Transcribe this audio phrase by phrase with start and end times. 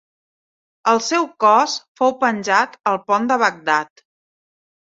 [0.93, 4.07] El seu cos fou penjat al pont de Bagdad.